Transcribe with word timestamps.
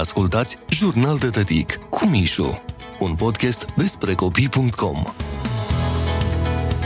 Ascultați 0.00 0.58
Jurnal 0.68 1.18
de 1.18 1.28
Tătic 1.28 1.74
cu 1.74 2.06
Mișu, 2.06 2.62
un 3.00 3.14
podcast 3.14 3.66
despre 3.76 4.14
copii.com. 4.14 5.02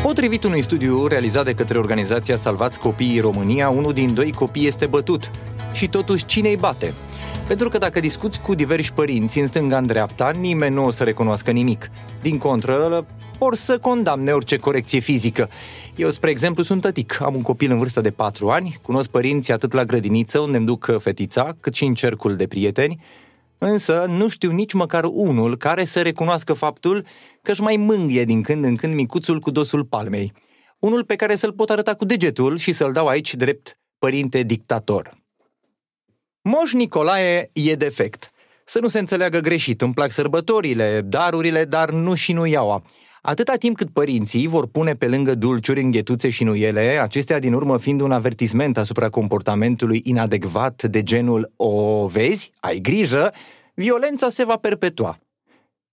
Potrivit 0.02 0.44
unui 0.44 0.62
studiu 0.62 1.06
realizat 1.06 1.44
de 1.44 1.54
către 1.54 1.78
organizația 1.78 2.36
Salvați 2.36 2.80
Copiii 2.80 3.20
România, 3.20 3.68
unul 3.68 3.92
din 3.92 4.14
doi 4.14 4.32
copii 4.32 4.66
este 4.66 4.86
bătut. 4.86 5.30
Și 5.72 5.88
totuși 5.88 6.24
cine 6.24 6.48
îi 6.48 6.56
bate? 6.56 6.94
Pentru 7.46 7.68
că 7.68 7.78
dacă 7.78 8.00
discuți 8.00 8.40
cu 8.40 8.54
diversi 8.54 8.92
părinți 8.92 9.38
în 9.38 9.46
stânga 9.46 9.76
în 9.76 9.86
dreapta, 9.86 10.30
nimeni 10.30 10.74
nu 10.74 10.84
o 10.84 10.90
să 10.90 11.04
recunoască 11.04 11.50
nimic. 11.50 11.90
Din 12.22 12.38
contră, 12.38 13.06
or 13.38 13.54
să 13.54 13.78
condamne 13.78 14.32
orice 14.32 14.56
corecție 14.56 14.98
fizică. 14.98 15.50
Eu, 15.96 16.10
spre 16.10 16.30
exemplu, 16.30 16.62
sunt 16.62 16.80
tătic. 16.80 17.20
Am 17.20 17.34
un 17.34 17.42
copil 17.42 17.70
în 17.70 17.78
vârstă 17.78 18.00
de 18.00 18.10
4 18.10 18.50
ani, 18.50 18.76
cunosc 18.82 19.10
părinții 19.10 19.52
atât 19.52 19.72
la 19.72 19.84
grădiniță, 19.84 20.38
unde 20.38 20.56
îmi 20.56 20.66
duc 20.66 20.96
fetița, 20.98 21.56
cât 21.60 21.74
și 21.74 21.84
în 21.84 21.94
cercul 21.94 22.36
de 22.36 22.46
prieteni, 22.46 23.02
însă 23.58 24.06
nu 24.08 24.28
știu 24.28 24.50
nici 24.50 24.72
măcar 24.72 25.04
unul 25.04 25.56
care 25.56 25.84
să 25.84 26.02
recunoască 26.02 26.52
faptul 26.52 27.04
că 27.42 27.50
își 27.50 27.62
mai 27.62 27.76
mângâie 27.76 28.24
din 28.24 28.42
când 28.42 28.64
în 28.64 28.76
când 28.76 28.94
micuțul 28.94 29.40
cu 29.40 29.50
dosul 29.50 29.84
palmei. 29.84 30.32
Unul 30.78 31.04
pe 31.04 31.16
care 31.16 31.36
să-l 31.36 31.52
pot 31.52 31.70
arăta 31.70 31.94
cu 31.94 32.04
degetul 32.04 32.56
și 32.56 32.72
să-l 32.72 32.92
dau 32.92 33.06
aici 33.06 33.34
drept 33.34 33.78
părinte 33.98 34.42
dictator. 34.42 35.16
Moș 36.42 36.72
Nicolae 36.72 37.50
e 37.52 37.74
defect. 37.74 38.30
Să 38.64 38.78
nu 38.80 38.88
se 38.88 38.98
înțeleagă 38.98 39.38
greșit, 39.38 39.82
îmi 39.82 39.94
plac 39.94 40.10
sărbătorile, 40.10 41.00
darurile, 41.00 41.64
dar 41.64 41.90
nu 41.90 42.14
și 42.14 42.32
nu 42.32 42.46
iaua. 42.46 42.82
Atâta 43.22 43.54
timp 43.54 43.76
cât 43.76 43.90
părinții 43.90 44.46
vor 44.46 44.66
pune 44.66 44.92
pe 44.92 45.06
lângă 45.06 45.34
dulciuri, 45.34 45.80
înghetuțe 45.80 46.28
și 46.28 46.44
nuiele, 46.44 46.98
acestea 47.02 47.38
din 47.38 47.52
urmă 47.52 47.78
fiind 47.78 48.00
un 48.00 48.12
avertisment 48.12 48.78
asupra 48.78 49.08
comportamentului 49.08 50.00
inadecvat 50.04 50.82
de 50.82 51.02
genul 51.02 51.52
o 51.56 52.06
vezi, 52.06 52.52
ai 52.60 52.78
grijă, 52.78 53.32
violența 53.74 54.28
se 54.28 54.44
va 54.44 54.56
perpetua. 54.56 55.18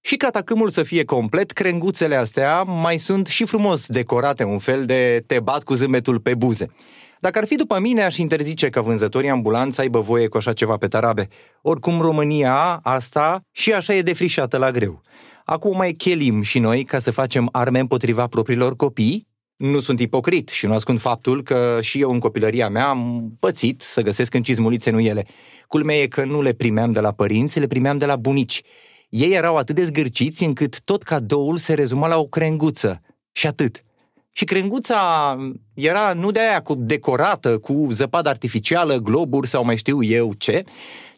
Și 0.01 0.15
ca 0.15 0.29
tacâmul 0.29 0.69
să 0.69 0.83
fie 0.83 1.03
complet, 1.03 1.51
crenguțele 1.51 2.15
astea 2.15 2.61
mai 2.61 2.97
sunt 2.97 3.27
și 3.27 3.45
frumos 3.45 3.87
decorate, 3.87 4.43
un 4.43 4.59
fel 4.59 4.85
de 4.85 5.23
te 5.27 5.39
bat 5.39 5.63
cu 5.63 5.73
zâmbetul 5.73 6.19
pe 6.19 6.35
buze. 6.35 6.71
Dacă 7.19 7.39
ar 7.39 7.45
fi 7.45 7.55
după 7.55 7.79
mine, 7.79 8.03
aș 8.03 8.17
interzice 8.17 8.69
ca 8.69 8.81
vânzătorii 8.81 9.29
ambulanți 9.29 9.75
să 9.75 9.81
aibă 9.81 9.99
voie 9.99 10.27
cu 10.27 10.37
așa 10.37 10.53
ceva 10.53 10.77
pe 10.77 10.87
tarabe. 10.87 11.27
Oricum, 11.61 12.01
România, 12.01 12.79
asta, 12.83 13.41
și 13.51 13.73
așa 13.73 13.93
e 13.93 14.01
defrișată 14.01 14.57
la 14.57 14.71
greu. 14.71 15.01
Acum 15.47 15.77
mai 15.77 15.93
chelim 15.93 16.41
și 16.41 16.59
noi 16.59 16.83
ca 16.83 16.99
să 16.99 17.11
facem 17.11 17.49
arme 17.51 17.79
împotriva 17.79 18.27
propriilor 18.27 18.75
copii? 18.75 19.27
Nu 19.55 19.79
sunt 19.79 19.99
ipocrit 19.99 20.49
și 20.49 20.65
nu 20.65 20.73
ascund 20.73 20.99
faptul 20.99 21.43
că 21.43 21.77
și 21.81 22.01
eu 22.01 22.11
în 22.11 22.19
copilăria 22.19 22.69
mea 22.69 22.87
am 22.87 23.31
pățit 23.39 23.81
să 23.81 24.01
găsesc 24.01 24.33
în 24.33 24.43
cizmulițe 24.43 24.89
nu 24.89 24.99
ele. 24.99 25.25
Culmea 25.67 25.95
e 25.95 26.07
că 26.07 26.25
nu 26.25 26.41
le 26.41 26.53
primeam 26.53 26.91
de 26.91 26.99
la 26.99 27.11
părinți, 27.11 27.59
le 27.59 27.67
primeam 27.67 27.97
de 27.97 28.05
la 28.05 28.15
bunici. 28.15 28.61
Ei 29.09 29.33
erau 29.33 29.55
atât 29.57 29.75
de 29.75 29.83
zgârciți 29.83 30.43
încât 30.43 30.81
tot 30.81 31.03
cadoul 31.03 31.57
se 31.57 31.73
rezuma 31.73 32.07
la 32.07 32.17
o 32.17 32.25
crenguță. 32.25 33.01
Și 33.31 33.47
atât. 33.47 33.83
Și 34.31 34.45
crenguța 34.45 35.35
era 35.73 36.13
nu 36.13 36.31
de 36.31 36.39
aia 36.39 36.61
cu 36.61 36.75
decorată, 36.75 37.57
cu 37.57 37.87
zăpadă 37.91 38.29
artificială, 38.29 38.95
globuri 38.97 39.47
sau 39.47 39.65
mai 39.65 39.77
știu 39.77 40.03
eu 40.03 40.33
ce, 40.33 40.63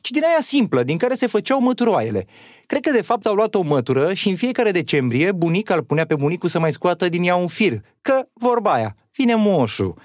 ci 0.08 0.11
din 0.11 0.23
aia 0.23 0.41
simplă, 0.41 0.83
din 0.83 0.97
care 0.97 1.16
se 1.16 1.27
făceau 1.27 1.61
măturoaiele. 1.61 2.25
Cred 2.66 2.81
că 2.81 2.91
de 2.91 3.02
fapt 3.02 3.25
au 3.25 3.33
luat 3.33 3.55
o 3.55 3.61
mătură 3.61 4.14
și 4.14 4.30
în 4.30 4.36
fiecare 4.36 4.72
decembrie 4.72 5.31
bunica 5.31 5.73
îl 5.73 5.83
punea 5.83 6.05
pe 6.05 6.16
bunicul 6.16 6.49
să 6.49 6.59
mai 6.59 6.72
scoată 6.72 7.09
din 7.09 7.23
ea 7.23 7.36
un 7.36 7.47
fir, 7.47 7.81
că 8.02 8.27
vorba 8.33 8.73
aia, 8.73 8.95
vine 9.11 9.36
moșul. 9.36 9.99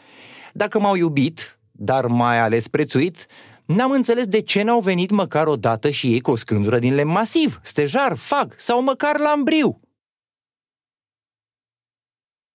Dacă 0.53 0.81
m-au 0.81 0.95
iubit, 0.95 1.59
dar 1.73 2.07
mai 2.07 2.39
ales 2.39 2.69
prețuit, 2.69 3.27
N-am 3.65 3.91
înțeles 3.91 4.27
de 4.27 4.41
ce 4.41 4.63
n-au 4.63 4.81
venit 4.81 5.11
măcar 5.11 5.47
o 5.47 5.57
dată 5.57 5.91
și 5.91 6.13
ei 6.13 6.21
cu 6.21 6.31
o 6.31 6.37
scândură 6.37 6.79
din 6.79 6.95
lemn 6.95 7.11
masiv, 7.11 7.61
stejar, 7.63 8.17
fag 8.17 8.55
sau 8.57 8.83
măcar 8.83 9.19
lambriu. 9.19 9.81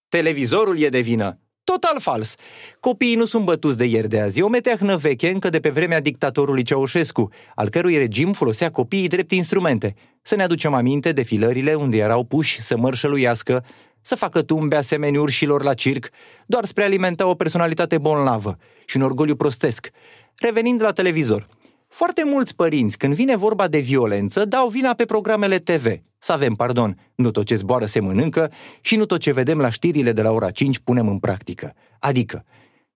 Televizorul 0.07 0.79
e 0.79 0.89
de 0.89 0.99
vină. 0.99 1.39
Total 1.73 1.99
fals. 1.99 2.35
Copiii 2.79 3.15
nu 3.15 3.25
sunt 3.25 3.45
bătuți 3.45 3.77
de 3.77 3.85
ieri 3.85 4.07
de 4.07 4.19
azi. 4.19 4.39
E 4.39 4.43
o 4.43 4.47
meteahnă 4.47 4.95
veche 4.95 5.29
încă 5.29 5.49
de 5.49 5.59
pe 5.59 5.69
vremea 5.69 6.01
dictatorului 6.01 6.63
Ceaușescu, 6.63 7.31
al 7.55 7.69
cărui 7.69 7.97
regim 7.97 8.33
folosea 8.33 8.71
copiii 8.71 9.07
drept 9.07 9.31
instrumente. 9.31 9.95
Să 10.21 10.35
ne 10.35 10.43
aducem 10.43 10.73
aminte 10.73 11.11
de 11.11 11.21
filările 11.21 11.73
unde 11.73 11.97
erau 11.97 12.23
puși 12.23 12.61
să 12.61 12.77
mărșăluiască, 12.77 13.65
să 14.01 14.15
facă 14.15 14.41
tumbe 14.41 14.75
asemenea 14.75 15.21
urșilor 15.21 15.63
la 15.63 15.73
circ, 15.73 16.09
doar 16.45 16.65
spre 16.65 16.83
a 16.83 16.85
alimenta 16.85 17.27
o 17.27 17.35
personalitate 17.35 17.97
bonlavă 17.97 18.57
și 18.85 18.97
un 18.97 19.03
orgoliu 19.03 19.35
prostesc. 19.35 19.89
Revenind 20.35 20.81
la 20.81 20.91
televizor. 20.91 21.47
Foarte 21.87 22.23
mulți 22.25 22.55
părinți, 22.55 22.97
când 22.97 23.13
vine 23.13 23.35
vorba 23.35 23.67
de 23.67 23.79
violență, 23.79 24.45
dau 24.45 24.67
vina 24.67 24.93
pe 24.93 25.05
programele 25.05 25.57
TV. 25.57 25.85
Să 26.17 26.31
avem 26.31 26.53
pardon, 26.53 26.99
nu 27.15 27.31
tot 27.31 27.45
ce 27.45 27.55
zboară 27.55 27.85
se 27.85 27.99
mănâncă 27.99 28.51
și 28.81 28.95
nu 28.95 29.05
tot 29.05 29.19
ce 29.19 29.31
vedem 29.31 29.59
la 29.59 29.69
știrile 29.69 30.11
de 30.11 30.21
la 30.21 30.31
ora 30.31 30.51
5 30.51 30.79
punem 30.79 31.07
în 31.07 31.17
practică. 31.17 31.73
Adică, 31.99 32.45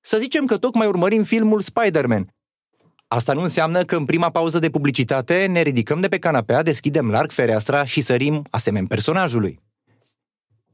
să 0.02 0.18
zicem 0.18 0.46
că 0.46 0.58
tocmai 0.58 0.88
urmărim 0.88 1.24
filmul 1.24 1.62
Spider-Man. 1.62 2.28
Asta 3.08 3.34
nu 3.34 3.42
înseamnă 3.42 3.84
că 3.84 3.96
în 3.96 4.06
prima 4.06 4.30
pauză 4.30 4.60
de 4.60 4.70
publicitate 4.70 5.46
ne 5.46 5.62
ridicăm 5.62 6.00
de 6.00 6.08
pe 6.08 6.20
canapea, 6.20 6.64
deschidem 6.64 7.10
larg 7.10 7.32
fereastra 7.32 7.84
și 7.84 8.02
sărim 8.02 8.44
asemenea 8.50 8.88
personajului. 8.90 9.60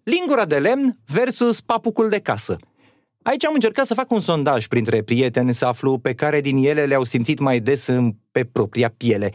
Lingura 0.04 0.46
de 0.46 0.60
lemn 0.60 1.00
versus 1.06 1.62
papucul 1.62 2.10
de 2.10 2.20
casă– 2.20 2.58
Aici 3.28 3.46
am 3.46 3.54
încercat 3.54 3.86
să 3.86 3.94
fac 3.94 4.12
un 4.12 4.20
sondaj 4.20 4.68
printre 4.68 5.02
prieteni 5.02 5.54
să 5.54 5.66
aflu 5.66 5.98
pe 5.98 6.14
care 6.14 6.42
din 6.42 6.58
ele 6.66 6.86
le-au 6.86 7.04
simțit 7.04 7.40
mai 7.40 7.60
des 7.60 7.90
pe 8.32 8.44
propria 8.44 8.94
piele. 8.98 9.32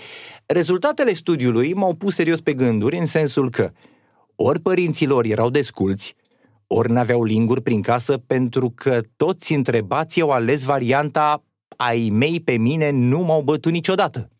Rezultatele 0.46 1.12
studiului 1.12 1.74
m-au 1.74 1.94
pus 1.94 2.14
serios 2.14 2.40
pe 2.40 2.52
gânduri 2.52 2.96
în 2.96 3.06
sensul 3.06 3.50
că 3.50 3.70
ori 4.36 4.60
părinților 4.60 5.24
erau 5.24 5.50
desculți, 5.50 6.14
ori 6.66 6.92
n-aveau 6.92 7.24
linguri 7.24 7.62
prin 7.62 7.82
casă 7.82 8.18
pentru 8.18 8.70
că 8.70 9.00
toți 9.16 9.52
întrebați 9.52 10.20
au 10.20 10.30
ales 10.30 10.62
varianta 10.62 11.44
ai 11.76 12.08
mei 12.12 12.40
pe 12.40 12.56
mine 12.56 12.90
nu 12.90 13.18
m-au 13.20 13.42
bătut 13.42 13.72
niciodată. 13.72 14.31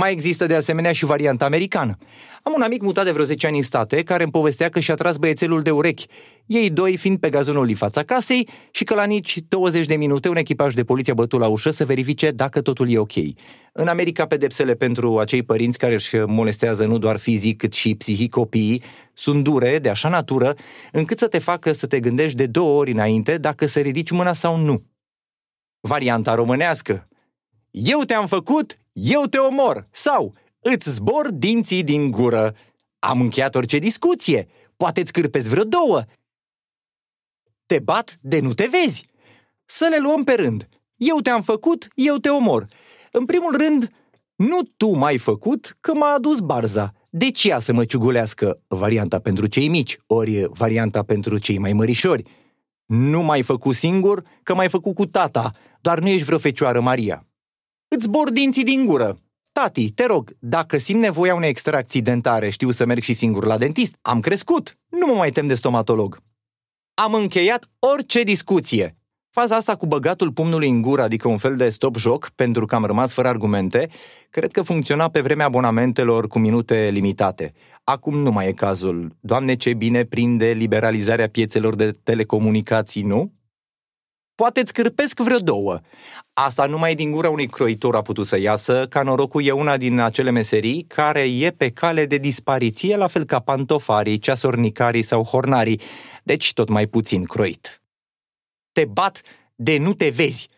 Mai 0.00 0.12
există 0.12 0.46
de 0.46 0.54
asemenea 0.54 0.92
și 0.92 1.04
varianta 1.04 1.44
americană. 1.44 1.96
Am 2.42 2.52
un 2.56 2.62
amic 2.62 2.82
mutat 2.82 3.04
de 3.04 3.10
vreo 3.10 3.24
10 3.24 3.46
ani 3.46 3.56
în 3.56 3.62
state 3.62 4.02
care 4.02 4.22
îmi 4.22 4.32
povestea 4.32 4.68
că 4.68 4.80
și-a 4.80 4.94
tras 4.94 5.16
băiețelul 5.16 5.62
de 5.62 5.70
urechi, 5.70 6.06
ei 6.46 6.70
doi 6.70 6.96
fiind 6.96 7.18
pe 7.18 7.30
gazonul 7.30 7.66
din 7.66 7.76
fața 7.76 8.02
casei 8.02 8.48
și 8.70 8.84
că 8.84 8.94
la 8.94 9.04
nici 9.04 9.38
20 9.48 9.86
de 9.86 9.96
minute 9.96 10.28
un 10.28 10.36
echipaj 10.36 10.74
de 10.74 10.84
poliție 10.84 11.12
a 11.12 11.14
bătut 11.14 11.40
la 11.40 11.46
ușă 11.46 11.70
să 11.70 11.84
verifice 11.84 12.30
dacă 12.30 12.60
totul 12.60 12.90
e 12.90 12.98
ok. 12.98 13.12
În 13.72 13.86
America 13.86 14.26
pedepsele 14.26 14.74
pentru 14.74 15.18
acei 15.18 15.42
părinți 15.42 15.78
care 15.78 15.94
își 15.94 16.16
molestează 16.16 16.86
nu 16.86 16.98
doar 16.98 17.16
fizic 17.16 17.58
cât 17.58 17.72
și 17.72 17.94
psihic 17.94 18.30
copiii 18.30 18.82
sunt 19.14 19.44
dure, 19.44 19.78
de 19.78 19.88
așa 19.88 20.08
natură, 20.08 20.54
încât 20.92 21.18
să 21.18 21.26
te 21.26 21.38
facă 21.38 21.72
să 21.72 21.86
te 21.86 22.00
gândești 22.00 22.36
de 22.36 22.46
două 22.46 22.78
ori 22.78 22.90
înainte 22.90 23.36
dacă 23.36 23.66
să 23.66 23.80
ridici 23.80 24.10
mâna 24.10 24.32
sau 24.32 24.56
nu. 24.56 24.82
Varianta 25.80 26.34
românească. 26.34 27.08
Eu 27.70 28.00
te-am 28.00 28.26
făcut, 28.26 28.78
eu 29.00 29.24
te 29.26 29.38
omor 29.38 29.88
sau 29.90 30.34
îți 30.60 30.90
zbor 30.90 31.30
dinții 31.32 31.84
din 31.84 32.10
gură. 32.10 32.54
Am 32.98 33.20
încheiat 33.20 33.54
orice 33.54 33.78
discuție. 33.78 34.48
Poate 34.76 35.00
îți 35.00 35.12
cârpezi 35.12 35.48
vreo 35.48 35.64
două. 35.64 36.02
Te 37.66 37.78
bat 37.78 38.18
de 38.20 38.40
nu 38.40 38.54
te 38.54 38.66
vezi. 38.70 39.06
Să 39.64 39.86
le 39.90 39.98
luăm 39.98 40.24
pe 40.24 40.32
rând. 40.32 40.68
Eu 40.96 41.20
te-am 41.20 41.42
făcut, 41.42 41.88
eu 41.94 42.16
te 42.16 42.28
omor. 42.28 42.66
În 43.12 43.24
primul 43.24 43.56
rând, 43.56 43.90
nu 44.34 44.62
tu 44.76 44.90
m-ai 44.90 45.18
făcut, 45.18 45.76
că 45.80 45.94
m-a 45.94 46.12
adus 46.12 46.40
barza. 46.40 46.92
De 47.10 47.30
ce 47.30 47.56
să 47.58 47.72
mă 47.72 47.84
ciugulească 47.84 48.62
varianta 48.66 49.18
pentru 49.18 49.46
cei 49.46 49.68
mici, 49.68 49.98
ori 50.06 50.44
varianta 50.44 51.02
pentru 51.02 51.38
cei 51.38 51.58
mai 51.58 51.72
mărișori? 51.72 52.22
Nu 52.86 53.22
m-ai 53.22 53.42
făcut 53.42 53.74
singur, 53.74 54.22
că 54.42 54.54
m-ai 54.54 54.68
făcut 54.68 54.94
cu 54.94 55.06
tata, 55.06 55.52
doar 55.80 55.98
nu 55.98 56.08
ești 56.08 56.24
vreo 56.24 56.38
fecioară 56.38 56.80
Maria. 56.80 57.27
Îți 57.88 58.04
zbor 58.04 58.30
dinții 58.30 58.64
din 58.64 58.84
gură. 58.84 59.16
Tati, 59.52 59.90
te 59.90 60.06
rog, 60.06 60.30
dacă 60.38 60.78
simt 60.78 61.00
nevoia 61.00 61.34
unei 61.34 61.48
extracții 61.48 62.02
dentare, 62.02 62.48
știu 62.48 62.70
să 62.70 62.84
merg 62.84 63.02
și 63.02 63.12
singur 63.12 63.44
la 63.44 63.58
dentist. 63.58 63.96
Am 64.02 64.20
crescut, 64.20 64.76
nu 64.88 65.06
mă 65.06 65.14
mai 65.14 65.30
tem 65.30 65.46
de 65.46 65.54
stomatolog. 65.54 66.22
Am 66.94 67.14
încheiat 67.14 67.68
orice 67.78 68.22
discuție. 68.22 68.96
Faza 69.30 69.56
asta 69.56 69.76
cu 69.76 69.86
băgatul 69.86 70.32
pumnului 70.32 70.68
în 70.68 70.82
gură, 70.82 71.02
adică 71.02 71.28
un 71.28 71.36
fel 71.36 71.56
de 71.56 71.68
stop-joc, 71.68 72.30
pentru 72.34 72.66
că 72.66 72.74
am 72.74 72.84
rămas 72.84 73.12
fără 73.12 73.28
argumente, 73.28 73.88
cred 74.30 74.50
că 74.50 74.62
funcționa 74.62 75.08
pe 75.08 75.20
vremea 75.20 75.46
abonamentelor 75.46 76.28
cu 76.28 76.38
minute 76.38 76.88
limitate. 76.92 77.52
Acum 77.84 78.18
nu 78.18 78.30
mai 78.30 78.48
e 78.48 78.52
cazul. 78.52 79.16
Doamne, 79.20 79.54
ce 79.54 79.74
bine 79.74 80.04
prinde 80.04 80.50
liberalizarea 80.50 81.28
piețelor 81.28 81.74
de 81.74 81.92
telecomunicații, 82.02 83.02
nu? 83.02 83.32
Poate 84.40 84.60
îți 84.60 84.72
cârpesc 84.72 85.20
vreo 85.20 85.38
două. 85.38 85.80
Asta 86.32 86.66
numai 86.66 86.94
din 86.94 87.10
gura 87.10 87.28
unui 87.28 87.46
croitor 87.46 87.94
a 87.96 88.02
putut 88.02 88.26
să 88.26 88.40
iasă, 88.40 88.86
ca 88.88 89.02
norocul 89.02 89.44
e 89.44 89.50
una 89.50 89.76
din 89.76 89.98
acele 89.98 90.30
meserii 90.30 90.84
care 90.88 91.20
e 91.20 91.50
pe 91.50 91.70
cale 91.70 92.06
de 92.06 92.16
dispariție, 92.16 92.96
la 92.96 93.06
fel 93.06 93.24
ca 93.24 93.38
pantofarii, 93.38 94.18
ceasornicarii 94.18 95.02
sau 95.02 95.22
hornarii, 95.22 95.80
deci 96.22 96.52
tot 96.52 96.68
mai 96.68 96.86
puțin 96.86 97.24
croit. 97.24 97.82
Te 98.72 98.84
bat 98.84 99.20
de 99.54 99.78
nu 99.78 99.94
te 99.94 100.08
vezi. 100.08 100.48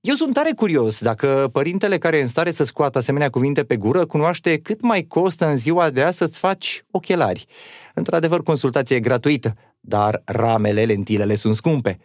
Eu 0.00 0.14
sunt 0.14 0.34
tare 0.34 0.52
curios 0.56 1.00
dacă 1.00 1.48
părintele 1.52 1.98
care 1.98 2.16
e 2.16 2.22
în 2.22 2.28
stare 2.28 2.50
să 2.50 2.64
scoată 2.64 2.98
asemenea 2.98 3.30
cuvinte 3.30 3.64
pe 3.64 3.76
gură 3.76 4.06
cunoaște 4.06 4.58
cât 4.58 4.82
mai 4.82 5.02
costă 5.02 5.46
în 5.46 5.58
ziua 5.58 5.90
de 5.90 6.02
azi 6.02 6.16
să-ți 6.16 6.38
faci 6.38 6.84
ochelari. 6.90 7.46
Într-adevăr, 7.94 8.42
consultația 8.42 8.96
e 8.96 9.00
gratuită, 9.00 9.54
dar 9.80 10.22
ramele, 10.24 10.84
lentilele 10.84 11.34
sunt 11.34 11.56
scumpe. 11.56 11.98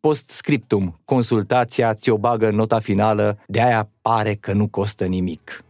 Post-scriptum, 0.00 1.00
consultația 1.04 1.94
ți-o 1.94 2.18
bagă 2.18 2.48
în 2.48 2.54
nota 2.54 2.78
finală, 2.78 3.38
de 3.46 3.62
aia 3.62 3.90
pare 4.02 4.34
că 4.34 4.52
nu 4.52 4.68
costă 4.68 5.04
nimic. 5.04 5.64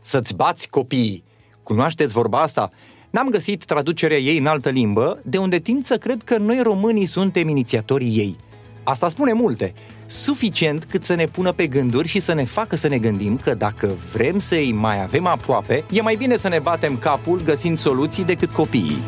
Să-ți 0.00 0.34
bați 0.34 0.68
copiii! 0.68 1.24
Cunoașteți 1.62 2.12
vorba 2.12 2.40
asta? 2.40 2.70
N-am 3.10 3.28
găsit 3.28 3.64
traducerea 3.64 4.16
ei 4.16 4.38
în 4.38 4.46
altă 4.46 4.70
limbă, 4.70 5.20
de 5.24 5.38
unde 5.38 5.58
tind 5.58 5.84
să 5.84 5.98
cred 5.98 6.22
că 6.22 6.38
noi 6.38 6.60
românii 6.62 7.06
suntem 7.06 7.48
inițiatorii 7.48 8.16
ei. 8.16 8.36
Asta 8.82 9.08
spune 9.08 9.32
multe, 9.32 9.74
suficient 10.06 10.84
cât 10.84 11.04
să 11.04 11.14
ne 11.14 11.26
pună 11.26 11.52
pe 11.52 11.66
gânduri 11.66 12.08
și 12.08 12.20
să 12.20 12.34
ne 12.34 12.44
facă 12.44 12.76
să 12.76 12.88
ne 12.88 12.98
gândim 12.98 13.36
că 13.36 13.54
dacă 13.54 13.90
vrem 14.12 14.38
să 14.38 14.54
îi 14.54 14.72
mai 14.72 15.02
avem 15.02 15.26
aproape, 15.26 15.84
e 15.90 16.00
mai 16.00 16.16
bine 16.16 16.36
să 16.36 16.48
ne 16.48 16.58
batem 16.58 16.98
capul 16.98 17.42
găsind 17.42 17.78
soluții 17.78 18.24
decât 18.24 18.50
copiii. 18.50 19.02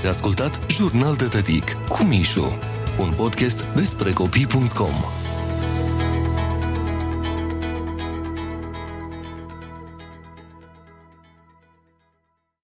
Ați 0.00 0.08
ascultat 0.08 0.60
Jurnal 0.70 1.16
de 1.16 1.24
Tătic 1.24 1.76
cu 1.88 2.02
Mișu, 2.02 2.58
un 2.98 3.12
podcast 3.16 3.64
despre 3.64 4.12
copii.com. 4.12 4.94